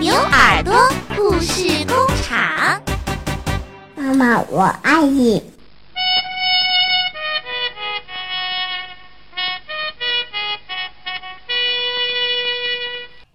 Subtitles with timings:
[0.00, 0.72] 牛耳朵
[1.16, 2.80] 故事工厂。
[3.96, 5.42] 妈妈，我爱你。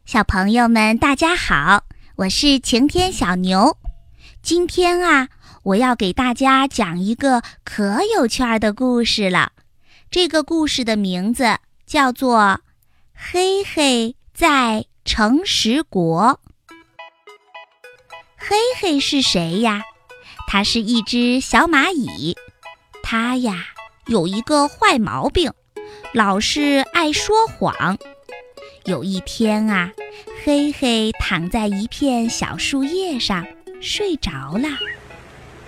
[0.06, 1.84] 小朋友们，大家好，
[2.15, 3.78] 我是晴天小牛。
[4.42, 5.28] 今天啊，
[5.64, 9.52] 我要给大家讲一个可有趣儿的故事了。
[10.10, 12.40] 这个故事的名字叫做
[13.14, 16.39] 《黑黑在诚实国》。
[18.45, 19.83] 黑黑是谁呀？
[20.47, 22.35] 它是一只小蚂蚁。
[23.01, 23.67] 它呀
[24.07, 25.53] 有一个坏毛病，
[26.11, 27.98] 老是爱说谎。
[28.84, 29.93] 有一天啊，
[30.43, 33.48] 黑黑躺在一片小树叶上
[33.79, 34.67] 睡着了。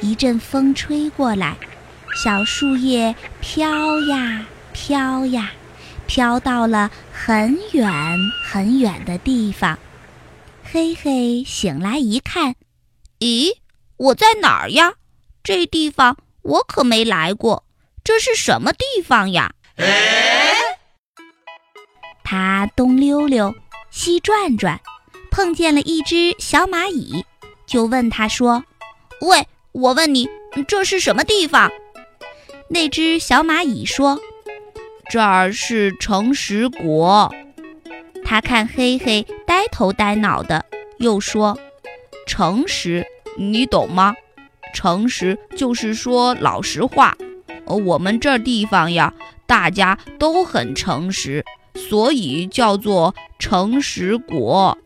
[0.02, 1.56] 一阵风吹过来，
[2.22, 5.54] 小树叶飘呀飘呀，
[6.08, 7.90] 飘到了很远
[8.44, 9.80] 很远的地方。
[10.62, 12.56] 黑黑醒来一看，
[13.20, 13.58] 咦，
[13.98, 14.94] 我在哪儿呀？
[15.44, 17.64] 这地方我可没来过，
[18.04, 19.54] 这是什么地方呀？
[22.24, 23.54] 他东溜溜，
[23.92, 24.82] 西转转，
[25.30, 27.24] 碰见了一只小蚂蚁，
[27.68, 28.64] 就问他说
[29.22, 30.28] ：“喂，我问你，
[30.68, 31.72] 这是什么地方？”
[32.68, 34.20] 那只小蚂蚁说
[35.08, 37.32] ：“这儿是诚实国。”
[38.26, 40.66] 他看黑黑呆头呆脑的，
[40.98, 41.56] 又说
[42.26, 43.06] ：“诚实，
[43.38, 44.14] 你懂吗？
[44.74, 47.16] 诚实就是说老实话。
[47.66, 49.14] 我们这地方呀，
[49.46, 51.44] 大家都很诚实。”
[51.76, 54.78] 所以叫做诚实国。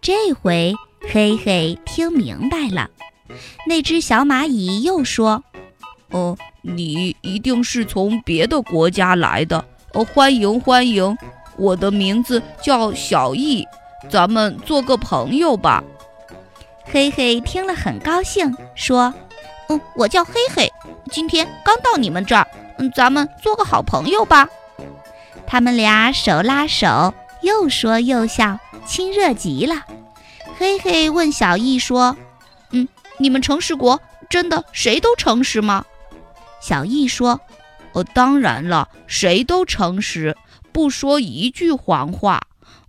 [0.00, 0.74] 这回
[1.12, 2.88] 黑黑听明白了。
[3.66, 5.44] 那只小蚂蚁又说
[6.08, 9.62] ：“哦，你一定是从别的国家来的。
[9.92, 11.14] 哦，欢迎欢迎，
[11.58, 13.66] 我的名字叫小易，
[14.08, 15.84] 咱们做个朋友吧。”
[16.92, 19.14] 黑黑听了很高兴，说
[19.70, 20.70] ：“嗯，我叫黑黑，
[21.10, 24.46] 今天刚到你们这儿，嗯，咱们做个好朋友吧。”
[25.48, 29.86] 他们俩手拉手，又说又笑，亲热极了。
[30.58, 32.14] 黑黑问小易说
[32.72, 32.86] ：“嗯，
[33.16, 33.98] 你们诚实国
[34.28, 35.86] 真的谁都诚实吗？”
[36.60, 37.40] 小易说
[37.94, 40.36] ：“哦，当然了，谁都诚实，
[40.72, 42.42] 不说一句谎话。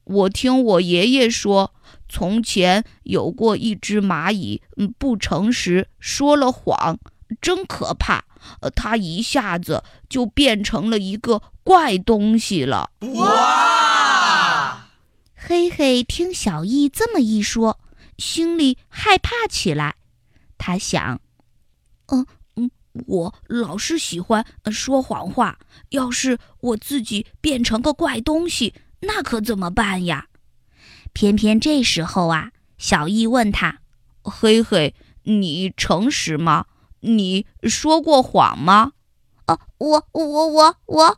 [0.04, 1.72] 我听我爷爷说，
[2.14, 7.00] 从前有过一只蚂蚁，嗯，不诚实，说了谎，
[7.42, 8.24] 真可怕。
[8.62, 12.92] 呃，它一下子就变成了一个。”怪东西了！
[13.00, 14.90] 哇！
[15.34, 17.80] 嘿嘿听小易这么一说，
[18.18, 19.96] 心里害怕起来。
[20.58, 21.22] 他想
[22.12, 22.70] ：“嗯嗯，
[23.08, 25.58] 我老是喜欢说谎话，
[25.92, 30.28] 要是我自己变成个怪东西，那可怎么办呀？”
[31.14, 33.80] 偏偏这时候啊，小易问他
[34.24, 34.94] ：“嘿嘿，
[35.24, 36.66] 你诚实吗？
[37.02, 38.94] 你说过谎吗
[39.48, 41.18] ？”“哦，我我我我。”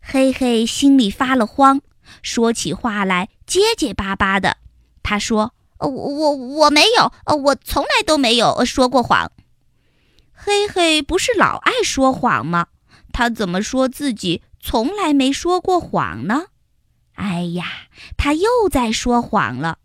[0.00, 1.80] 嘿嘿心里发了慌，
[2.22, 4.58] 说起话来结结巴巴的。
[5.02, 9.32] 他说：“我我我没有，呃我从来都没有说过谎。”
[10.32, 12.66] 嘿嘿不是老爱说谎吗？
[13.12, 16.46] 他怎么说自己从来没说过谎呢？
[17.16, 17.66] 哎呀，
[18.16, 19.78] 他又在说谎了。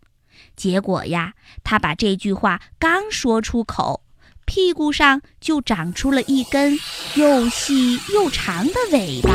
[0.54, 1.34] 结果呀，
[1.64, 4.02] 他把这句话刚说出口，
[4.44, 6.78] 屁股上就长出了一根
[7.16, 9.30] 又细又长的尾巴。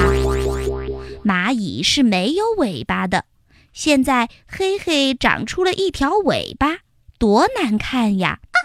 [1.26, 3.26] 蚂蚁是没有尾巴的，
[3.74, 6.78] 现在黑黑长出了一条尾巴，
[7.18, 8.40] 多难看呀！
[8.44, 8.58] 哦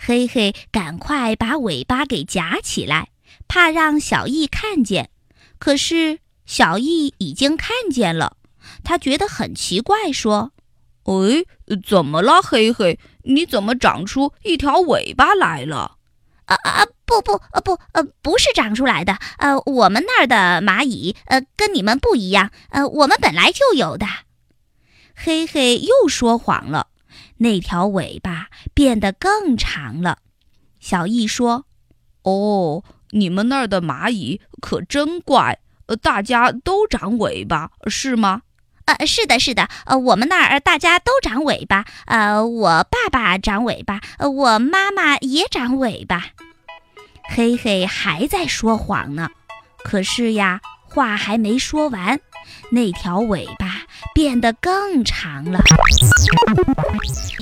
[0.00, 3.08] 黑黑赶快把尾巴给夹起来，
[3.46, 5.10] 怕让小易看见。
[5.58, 8.37] 可是小易已经看见了，
[8.84, 10.52] 他觉得很奇怪，说
[11.04, 11.44] ：“哎，
[11.86, 12.98] 怎么了，黑黑？
[13.24, 15.96] 你怎么长出一条尾巴来了？”
[16.46, 24.06] 啊啊不不呃不呃不是长出来的呃我们那儿的蚂蚁呃跟你们不一样呃我们本来就有的。
[25.14, 26.88] 黑黑又说谎了，
[27.38, 30.20] 那条尾巴变得更长了。
[30.80, 31.66] 小易说
[32.24, 38.42] ：“哦，你们那儿的蚂蚁可真怪，呃大家都长尾巴是吗？”
[38.88, 46.28] 呃，是的，是的，呃，我们那儿大家都长尾巴，呃，我爸爸长尾巴，呃，我妈妈也长尾巴。
[47.28, 49.28] 黑黑还在说谎呢，
[49.84, 52.18] 可是呀，话还没说完，
[52.70, 53.82] 那条尾巴
[54.14, 55.60] 变得更长了。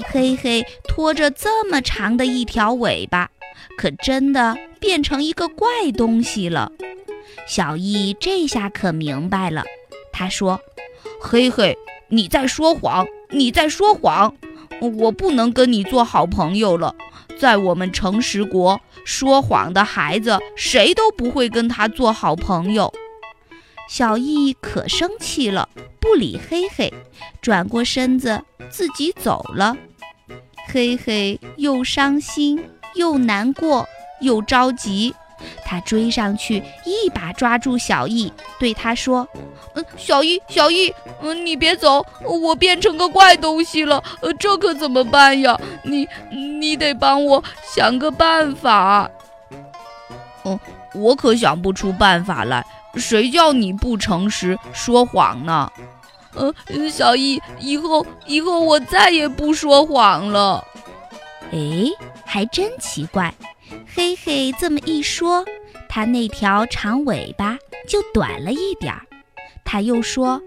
[0.08, 3.30] 黑黑拖着这么长的一条尾巴，
[3.78, 6.72] 可真的变成一个怪东西了。
[7.46, 9.62] 小易这下可明白了，
[10.12, 10.60] 他说。
[11.28, 11.76] 嘿嘿，
[12.08, 14.32] 你在说谎，你在说谎，
[14.80, 16.94] 我不能跟你做好朋友了。
[17.36, 22.94] 在我们诚实国，说谎的孩子谁都不会跟他做好朋友。
[23.88, 25.68] 小易可生气了，
[25.98, 26.94] 不理嘿嘿，
[27.42, 29.76] 转过身子自己走了。
[30.68, 32.62] 嘿嘿又伤心
[32.94, 33.88] 又难过
[34.20, 35.12] 又着急，
[35.66, 39.26] 他追上去一把抓住小易，对他说
[39.74, 45.58] ：“嗯，小易，小易，嗯，你别走，我变成个怪东西了，呃，这可怎么办呀？
[45.82, 47.42] 你，你得帮我
[47.74, 49.10] 想个办法。
[50.46, 50.58] ”“嗯，
[50.94, 52.64] 我可想不出办法来。”
[52.94, 55.70] 谁叫你不诚实说谎呢？
[56.34, 60.64] 嗯，小易，以后以后我再也不说谎了。
[61.52, 61.58] 哎，
[62.24, 63.34] 还真奇怪。
[63.84, 65.44] 嘿嘿，这么一说，
[65.88, 67.58] 它那条长尾巴
[67.88, 69.02] 就短了一点儿。
[69.64, 70.40] 他又说：“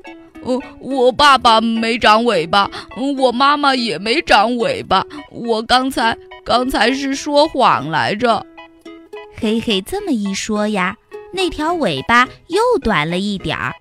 [0.44, 2.70] 呃，我爸爸没长尾巴，
[3.18, 8.46] 我妈妈也没长尾巴，我刚才刚才是说谎来着。”
[9.36, 10.96] 嘿嘿，这么一说呀。
[11.31, 13.76] 那条尾巴又短了一点儿，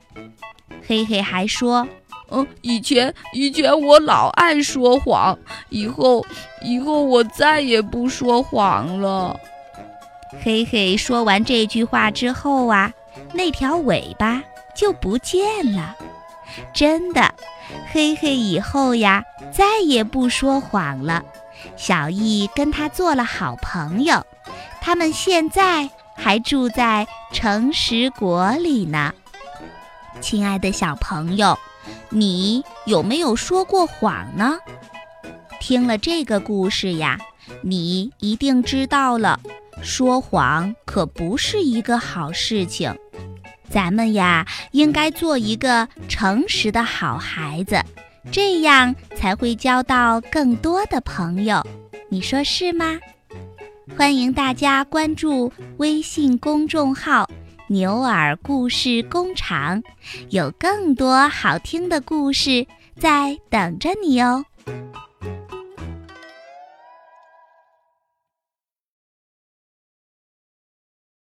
[0.87, 1.89] 嘿嘿还说
[2.31, 5.39] ：“嗯，以前以前我老爱说谎，
[5.71, 6.25] 以后
[6.63, 9.39] 以后我再也不说谎了。”
[10.45, 12.93] 嘿嘿说完这句话之后啊，
[13.33, 14.43] 那条尾巴
[14.75, 15.97] 就不见了。
[16.75, 17.35] 真的，
[17.91, 21.25] 嘿嘿以后呀再也不说谎了。
[21.77, 24.25] 小易跟他做了好朋友，
[24.81, 25.91] 他们现在。
[26.21, 29.15] 还住在诚实国里呢，
[30.21, 31.59] 亲爱的小朋友，
[32.11, 34.59] 你有没有说过谎呢？
[35.61, 37.19] 听了这个故事呀，
[37.63, 39.41] 你一定知道了，
[39.83, 42.95] 说谎可不是一个好事情。
[43.71, 47.83] 咱们呀，应该做一个诚实的好孩子，
[48.31, 51.65] 这样才会交到更多的朋友。
[52.09, 52.99] 你说是吗？
[53.97, 57.29] 欢迎大家关注微信公众号
[57.69, 59.83] “牛耳故事工厂”，
[60.31, 62.67] 有更多好听的故事
[62.99, 64.45] 在等着你哦。